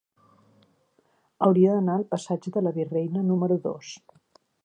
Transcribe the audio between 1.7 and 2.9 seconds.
d'anar al passatge de la